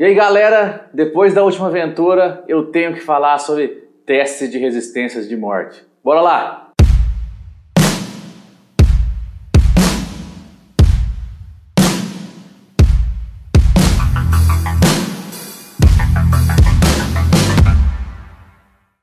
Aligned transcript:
E 0.00 0.04
aí, 0.06 0.14
galera, 0.14 0.88
depois 0.94 1.34
da 1.34 1.44
última 1.44 1.66
aventura, 1.66 2.42
eu 2.48 2.72
tenho 2.72 2.94
que 2.94 3.00
falar 3.00 3.36
sobre 3.36 3.68
testes 4.06 4.50
de 4.50 4.56
resistências 4.56 5.28
de 5.28 5.36
morte. 5.36 5.84
Bora 6.02 6.22
lá! 6.22 6.70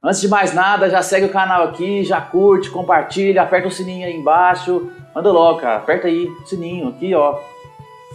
Antes 0.04 0.22
de 0.22 0.28
mais 0.28 0.52
nada, 0.56 0.90
já 0.90 1.04
segue 1.04 1.28
o 1.28 1.32
canal 1.32 1.66
aqui, 1.66 2.04
já 2.04 2.20
curte, 2.20 2.72
compartilha, 2.72 3.44
aperta 3.44 3.68
o 3.68 3.72
sininho 3.72 4.08
aí 4.08 4.16
embaixo. 4.16 4.92
Manda 5.14 5.32
logo, 5.32 5.60
cara. 5.60 5.78
Aperta 5.78 6.08
aí 6.08 6.26
o 6.26 6.48
sininho 6.48 6.88
aqui, 6.88 7.14
ó. 7.14 7.40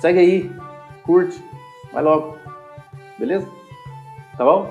Segue 0.00 0.18
aí, 0.18 0.50
curte, 1.04 1.40
vai 1.92 2.02
logo. 2.02 2.41
Beleza? 3.22 3.46
Tá 4.36 4.44
bom? 4.44 4.66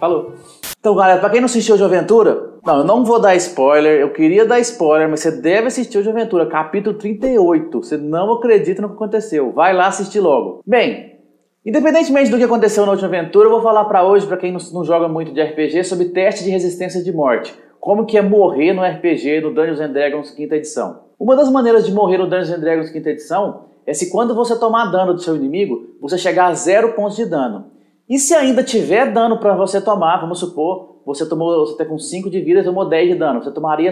Falou. 0.00 0.32
Então, 0.80 0.94
galera, 0.96 1.20
pra 1.20 1.28
quem 1.28 1.42
não 1.42 1.44
assistiu 1.44 1.76
de 1.76 1.84
Aventura, 1.84 2.54
não, 2.64 2.78
eu 2.78 2.84
não 2.84 3.04
vou 3.04 3.20
dar 3.20 3.36
spoiler, 3.36 4.00
eu 4.00 4.14
queria 4.14 4.46
dar 4.46 4.60
spoiler, 4.60 5.10
mas 5.10 5.20
você 5.20 5.30
deve 5.30 5.66
assistir 5.66 5.98
o 5.98 6.02
de 6.02 6.08
Aventura, 6.08 6.46
capítulo 6.46 6.96
38. 6.96 7.82
Você 7.82 7.98
não 7.98 8.32
acredita 8.32 8.80
no 8.80 8.88
que 8.88 8.94
aconteceu. 8.94 9.52
Vai 9.52 9.74
lá 9.74 9.88
assistir 9.88 10.20
logo. 10.20 10.62
Bem, 10.66 11.12
Independentemente 11.66 12.30
do 12.30 12.36
que 12.36 12.44
aconteceu 12.44 12.84
na 12.84 12.92
última 12.92 13.08
aventura, 13.08 13.46
eu 13.46 13.50
vou 13.50 13.62
falar 13.62 13.86
para 13.86 14.06
hoje, 14.06 14.26
para 14.26 14.36
quem 14.36 14.52
não, 14.52 14.60
não, 14.72 14.84
joga 14.84 15.08
muito 15.08 15.32
de 15.32 15.42
RPG, 15.42 15.84
sobre 15.84 16.10
teste 16.10 16.44
de 16.44 16.50
resistência 16.50 17.02
de 17.02 17.10
morte. 17.10 17.54
Como 17.80 18.04
que 18.04 18.18
é 18.18 18.22
morrer 18.22 18.74
no 18.74 18.82
RPG 18.82 19.40
no 19.40 19.54
Dungeons 19.54 19.80
and 19.80 19.92
Dragons 19.92 20.30
quinta 20.30 20.56
edição. 20.56 21.04
Uma 21.18 21.34
das 21.34 21.50
maneiras 21.50 21.86
de 21.86 21.92
morrer 21.92 22.18
no 22.18 22.24
Dungeons 22.24 22.50
and 22.50 22.60
Dragons 22.60 22.90
quinta 22.90 23.08
edição 23.08 23.64
é 23.86 23.92
se 23.92 24.10
quando 24.10 24.34
você 24.34 24.58
tomar 24.58 24.86
dano 24.86 25.14
do 25.14 25.20
seu 25.20 25.36
inimigo, 25.36 25.96
você 26.00 26.16
chegar 26.16 26.46
a 26.46 26.54
zero 26.54 26.92
pontos 26.92 27.16
de 27.16 27.26
dano. 27.26 27.66
E 28.08 28.18
se 28.18 28.34
ainda 28.34 28.62
tiver 28.62 29.12
dano 29.12 29.38
para 29.38 29.54
você 29.54 29.80
tomar, 29.80 30.20
vamos 30.20 30.38
supor, 30.38 31.00
você 31.06 31.26
tomou, 31.26 31.66
você 31.66 31.76
tá 31.76 31.84
com 31.84 31.98
5 31.98 32.30
de 32.30 32.40
vida 32.40 32.60
e 32.60 32.64
tomou 32.64 32.88
10 32.88 33.12
de 33.12 33.14
dano, 33.18 33.42
você 33.42 33.50
tomaria, 33.50 33.90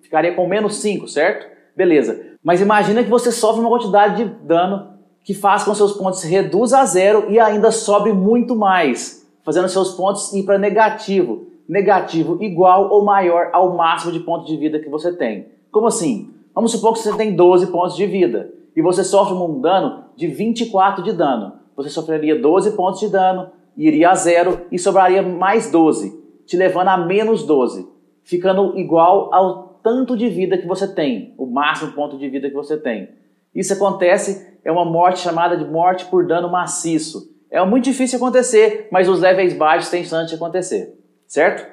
ficaria 0.00 0.34
com 0.34 0.46
menos 0.46 0.76
5, 0.76 1.08
certo? 1.08 1.46
Beleza. 1.76 2.20
Mas 2.42 2.60
imagina 2.60 3.02
que 3.02 3.10
você 3.10 3.30
sofre 3.32 3.60
uma 3.60 3.70
quantidade 3.70 4.24
de 4.24 4.30
dano 4.46 4.90
que 5.22 5.34
faz 5.34 5.62
com 5.62 5.72
que 5.72 5.76
seus 5.76 5.92
pontos 5.92 6.20
se 6.20 6.28
reduz 6.28 6.72
a 6.72 6.84
zero 6.84 7.26
e 7.28 7.38
ainda 7.38 7.70
sobe 7.70 8.12
muito 8.12 8.56
mais, 8.56 9.26
fazendo 9.42 9.68
seus 9.68 9.92
pontos 9.92 10.32
ir 10.32 10.42
para 10.44 10.58
negativo. 10.58 11.46
Negativo 11.68 12.42
igual 12.42 12.90
ou 12.90 13.04
maior 13.04 13.50
ao 13.52 13.76
máximo 13.76 14.12
de 14.12 14.20
pontos 14.20 14.48
de 14.48 14.56
vida 14.56 14.80
que 14.80 14.88
você 14.88 15.12
tem. 15.12 15.46
Como 15.70 15.86
assim? 15.86 16.30
Vamos 16.54 16.72
supor 16.72 16.94
que 16.94 16.98
você 16.98 17.14
tem 17.16 17.36
12 17.36 17.68
pontos 17.68 17.94
de 17.94 18.06
vida 18.06 18.50
e 18.74 18.82
você 18.82 19.02
sofre 19.04 19.34
um 19.34 19.60
dano 19.60 20.04
de 20.16 20.26
24 20.26 21.02
de 21.02 21.12
dano. 21.12 21.54
Você 21.76 21.88
sofreria 21.88 22.40
12 22.40 22.76
pontos 22.76 23.00
de 23.00 23.08
dano, 23.08 23.50
iria 23.76 24.10
a 24.10 24.14
zero 24.14 24.66
e 24.70 24.78
sobraria 24.78 25.22
mais 25.22 25.70
12, 25.70 26.18
te 26.46 26.56
levando 26.56 26.88
a 26.88 26.96
menos 26.96 27.44
12, 27.44 27.88
ficando 28.22 28.78
igual 28.78 29.32
ao 29.32 29.80
tanto 29.82 30.16
de 30.16 30.28
vida 30.28 30.58
que 30.58 30.66
você 30.66 30.86
tem, 30.86 31.34
o 31.38 31.46
máximo 31.46 31.92
ponto 31.92 32.18
de 32.18 32.28
vida 32.28 32.48
que 32.48 32.54
você 32.54 32.76
tem. 32.76 33.08
Isso 33.54 33.72
acontece, 33.72 34.58
é 34.64 34.70
uma 34.70 34.84
morte 34.84 35.20
chamada 35.20 35.56
de 35.56 35.64
morte 35.64 36.04
por 36.06 36.26
dano 36.26 36.50
maciço. 36.50 37.30
É 37.50 37.64
muito 37.64 37.84
difícil 37.84 38.18
acontecer, 38.18 38.88
mas 38.92 39.08
os 39.08 39.20
levels 39.20 39.54
baixos 39.54 39.90
têm 39.90 40.04
chance 40.04 40.28
de 40.28 40.36
acontecer, 40.36 40.96
certo? 41.26 41.66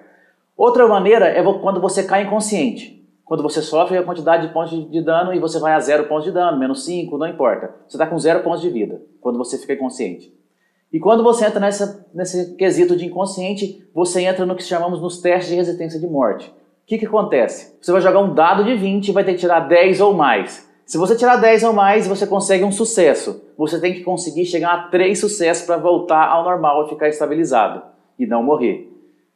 Outra 0.56 0.88
maneira 0.88 1.28
é 1.28 1.44
quando 1.44 1.80
você 1.80 2.04
cai 2.04 2.23
inconsciente. 2.23 2.97
Quando 3.28 3.44
você 3.44 3.61
sofre 3.61 3.97
a 3.97 4.03
quantidade 4.03 4.47
de 4.47 4.53
pontos 4.53 4.89
de 4.89 5.02
dano 5.02 5.33
e 5.33 5.39
você 5.39 5.59
vai 5.59 5.73
a 5.73 5.80
zero 5.81 6.06
pontos 6.06 6.23
de 6.23 6.31
dano, 6.31 6.58
menos 6.58 6.86
5, 6.86 7.17
não 7.17 7.28
importa. 7.28 7.75
Você 7.86 7.97
está 7.97 8.08
com 8.08 8.17
zero 8.17 8.42
pontos 8.42 8.61
de 8.61 8.70
vida 8.70 9.02
quando 9.20 9.38
você 9.38 9.58
fica 9.58 9.73
inconsciente. 9.73 10.33
E 10.94 10.97
quando 10.97 11.22
você 11.22 11.45
entra 11.45 11.59
nessa, 11.59 12.08
nesse 12.14 12.55
quesito 12.55 12.95
de 12.95 13.05
inconsciente, 13.05 13.86
você 13.94 14.22
entra 14.22 14.45
no 14.45 14.55
que 14.55 14.64
chamamos 14.64 15.02
nos 15.02 15.20
testes 15.20 15.50
de 15.50 15.55
resistência 15.55 16.00
de 16.00 16.08
morte. 16.08 16.48
O 16.48 16.53
que, 16.88 16.98
que 16.98 17.05
acontece? 17.05 17.75
Você 17.81 17.92
vai 17.92 18.00
jogar 18.00 18.22
um 18.22 18.33
dado 18.33 18.64
de 18.64 18.73
20 18.73 19.10
e 19.10 19.11
vai 19.11 19.26
ter 19.26 19.33
que 19.33 19.39
tirar 19.39 19.59
10 19.59 19.99
ou 19.99 20.14
mais. 20.14 20.65
Se 20.86 20.98
você 20.98 21.14
tirar 21.14 21.36
10 21.36 21.65
ou 21.65 21.73
mais, 21.73 22.08
você 22.08 22.26
consegue 22.26 22.64
um 22.64 22.71
sucesso. 22.71 23.44
Você 23.58 23.77
tem 23.82 23.94
que 23.94 24.04
conseguir 24.05 24.45
chegar 24.45 24.73
a 24.73 24.83
3 24.83 25.20
sucessos 25.20 25.65
para 25.65 25.76
voltar 25.76 26.30
ao 26.30 26.45
normal 26.45 26.86
e 26.86 26.89
ficar 26.89 27.09
estabilizado 27.09 27.82
e 28.17 28.26
não 28.26 28.42
morrer. 28.42 28.89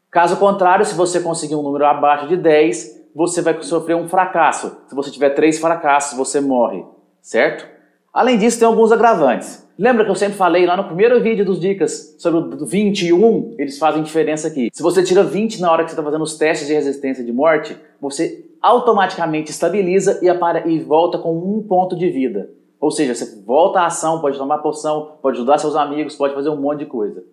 Caso 0.09 0.37
contrário, 0.37 0.85
se 0.85 0.95
você 0.95 1.19
conseguir 1.19 1.55
um 1.55 1.61
número 1.61 1.85
abaixo 1.85 2.29
de 2.29 2.37
10, 2.37 3.00
você 3.15 3.41
vai 3.41 3.61
sofrer 3.61 3.95
um 3.95 4.07
fracasso. 4.07 4.77
Se 4.87 4.95
você 4.95 5.11
tiver 5.11 5.31
3 5.31 5.59
fracassos, 5.59 6.17
você 6.17 6.39
morre, 6.39 6.83
certo? 7.21 7.67
Além 8.13 8.37
disso, 8.37 8.59
tem 8.59 8.67
alguns 8.67 8.91
agravantes. 8.91 9.65
Lembra 9.77 10.03
que 10.05 10.11
eu 10.11 10.15
sempre 10.15 10.37
falei 10.37 10.65
lá 10.65 10.77
no 10.77 10.83
primeiro 10.83 11.21
vídeo 11.21 11.45
dos 11.45 11.59
dicas 11.59 12.15
sobre 12.19 12.55
o 12.61 12.65
21? 12.65 13.55
Eles 13.57 13.79
fazem 13.79 14.03
diferença 14.03 14.47
aqui. 14.47 14.69
Se 14.71 14.83
você 14.83 15.01
tira 15.01 15.23
20 15.23 15.61
na 15.61 15.71
hora 15.71 15.83
que 15.83 15.89
você 15.89 15.95
está 15.95 16.03
fazendo 16.03 16.23
os 16.23 16.37
testes 16.37 16.67
de 16.67 16.73
resistência 16.73 17.23
de 17.23 17.31
morte, 17.31 17.75
você 17.99 18.45
automaticamente 18.61 19.49
estabiliza 19.49 20.19
e, 20.21 20.29
apara, 20.29 20.67
e 20.67 20.79
volta 20.79 21.17
com 21.17 21.35
um 21.35 21.63
ponto 21.63 21.95
de 21.95 22.09
vida. 22.09 22.49
Ou 22.79 22.91
seja, 22.91 23.15
você 23.15 23.41
volta 23.43 23.79
à 23.79 23.85
ação, 23.85 24.21
pode 24.21 24.37
tomar 24.37 24.57
poção, 24.59 25.13
pode 25.21 25.37
ajudar 25.37 25.57
seus 25.57 25.75
amigos, 25.75 26.15
pode 26.15 26.33
fazer 26.33 26.49
um 26.49 26.57
monte 26.57 26.79
de 26.79 26.85
coisa. 26.85 27.23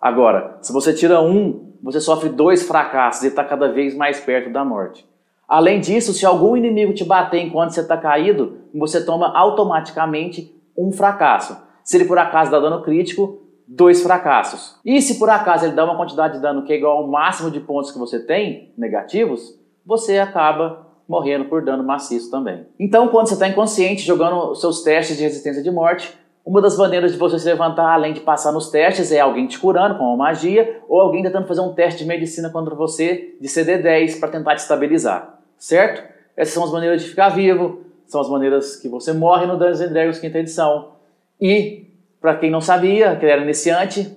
Agora, 0.00 0.58
se 0.60 0.72
você 0.72 0.92
tira 0.92 1.22
um, 1.22 1.72
você 1.82 2.00
sofre 2.00 2.28
dois 2.28 2.62
fracassos 2.62 3.22
e 3.22 3.28
está 3.28 3.44
cada 3.44 3.68
vez 3.68 3.94
mais 3.94 4.20
perto 4.20 4.50
da 4.50 4.64
morte. 4.64 5.06
Além 5.48 5.80
disso, 5.80 6.12
se 6.12 6.24
algum 6.24 6.56
inimigo 6.56 6.94
te 6.94 7.04
bater 7.04 7.40
enquanto 7.40 7.70
você 7.70 7.80
está 7.80 7.96
caído, 7.96 8.58
você 8.74 9.04
toma 9.04 9.36
automaticamente 9.36 10.54
um 10.76 10.90
fracasso. 10.90 11.56
Se 11.82 11.96
ele 11.96 12.06
por 12.06 12.18
acaso 12.18 12.50
dá 12.50 12.58
dano 12.58 12.82
crítico, 12.82 13.42
dois 13.66 14.02
fracassos. 14.02 14.78
E 14.84 15.00
se 15.00 15.18
por 15.18 15.30
acaso 15.30 15.66
ele 15.66 15.74
dá 15.74 15.84
uma 15.84 15.96
quantidade 15.96 16.34
de 16.34 16.42
dano 16.42 16.64
que 16.64 16.72
é 16.72 16.76
igual 16.76 16.98
ao 16.98 17.08
máximo 17.08 17.50
de 17.50 17.60
pontos 17.60 17.90
que 17.90 17.98
você 17.98 18.18
tem, 18.18 18.72
negativos, 18.76 19.58
você 19.84 20.18
acaba 20.18 20.86
morrendo 21.08 21.46
por 21.46 21.62
dano 21.62 21.84
maciço 21.84 22.30
também. 22.30 22.66
Então, 22.80 23.08
quando 23.08 23.28
você 23.28 23.34
está 23.34 23.46
inconsciente, 23.46 24.02
jogando 24.02 24.54
seus 24.54 24.82
testes 24.82 25.16
de 25.16 25.22
resistência 25.22 25.62
de 25.62 25.70
morte, 25.70 26.12
uma 26.44 26.60
das 26.60 26.76
maneiras 26.76 27.12
de 27.12 27.18
você 27.18 27.38
se 27.38 27.46
levantar, 27.46 27.94
além 27.94 28.12
de 28.12 28.20
passar 28.20 28.52
nos 28.52 28.68
testes, 28.68 29.10
é 29.10 29.18
alguém 29.18 29.46
te 29.46 29.58
curando 29.58 29.96
com 29.96 30.04
uma 30.04 30.16
magia 30.16 30.82
ou 30.86 31.00
alguém 31.00 31.22
tentando 31.22 31.46
fazer 31.46 31.62
um 31.62 31.72
teste 31.72 32.02
de 32.02 32.06
medicina 32.06 32.50
contra 32.50 32.74
você 32.74 33.34
de 33.40 33.48
CD10 33.48 34.20
para 34.20 34.28
tentar 34.28 34.54
te 34.54 34.58
estabilizar, 34.58 35.40
certo? 35.56 36.02
Essas 36.36 36.52
são 36.52 36.64
as 36.64 36.70
maneiras 36.70 37.02
de 37.02 37.08
ficar 37.08 37.30
vivo, 37.30 37.80
são 38.06 38.20
as 38.20 38.28
maneiras 38.28 38.76
que 38.76 38.88
você 38.88 39.14
morre 39.14 39.46
no 39.46 39.56
Dungeons 39.56 39.90
Dragons 39.90 40.18
quinta 40.18 40.38
edição. 40.38 40.92
E, 41.40 41.86
para 42.20 42.36
quem 42.36 42.50
não 42.50 42.60
sabia, 42.60 43.16
que 43.16 43.24
era 43.24 43.40
iniciante, 43.40 44.14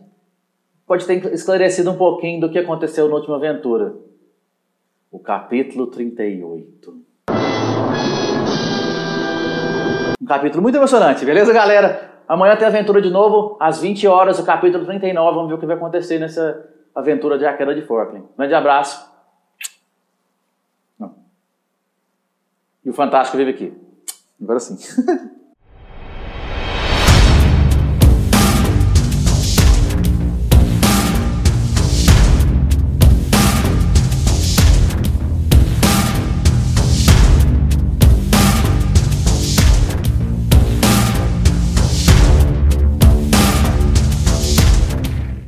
pode 0.85 1.05
ter 1.05 1.33
esclarecido 1.33 1.91
um 1.91 1.97
pouquinho 1.97 2.41
do 2.41 2.51
que 2.51 2.59
aconteceu 2.59 3.07
na 3.07 3.15
última 3.15 3.37
aventura 3.37 3.95
o 5.09 5.17
capítulo 5.17 5.87
38. 5.87 7.07
Um 10.19 10.25
capítulo 10.25 10.61
muito 10.61 10.75
emocionante, 10.75 11.23
beleza, 11.23 11.53
galera? 11.53 12.16
Amanhã 12.27 12.57
tem 12.57 12.67
aventura 12.67 13.01
de 13.01 13.09
novo, 13.09 13.55
às 13.59 13.79
20 13.79 14.05
horas, 14.07 14.37
o 14.39 14.45
capítulo 14.45 14.85
39. 14.85 15.35
Vamos 15.35 15.49
ver 15.49 15.55
o 15.55 15.59
que 15.59 15.65
vai 15.65 15.77
acontecer 15.77 16.19
nessa 16.19 16.67
aventura 16.93 17.37
de 17.37 17.45
A 17.45 17.55
Queda 17.55 17.73
de 17.73 17.83
Forkland. 17.83 18.25
Grande 18.37 18.53
abraço. 18.53 19.09
Não. 20.99 21.15
E 22.83 22.89
o 22.89 22.93
Fantástico 22.93 23.37
vive 23.37 23.51
aqui. 23.51 23.73
Agora 24.41 24.59
sim. 24.59 24.77